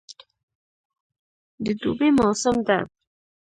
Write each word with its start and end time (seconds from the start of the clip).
د 1.63 1.65
دوبی 1.81 2.09
موسم 2.17 2.55
ده 2.67 2.77